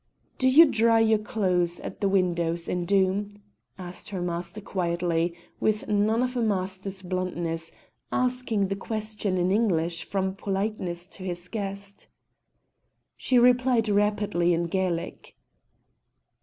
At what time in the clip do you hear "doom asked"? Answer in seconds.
2.85-4.09